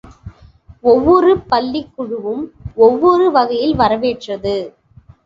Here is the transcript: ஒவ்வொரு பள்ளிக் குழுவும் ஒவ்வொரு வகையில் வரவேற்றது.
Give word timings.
ஒவ்வொரு 0.83 1.39
பள்ளிக் 1.41 1.91
குழுவும் 1.95 2.41
ஒவ்வொரு 2.75 3.31
வகையில் 3.31 3.75
வரவேற்றது. 3.75 4.55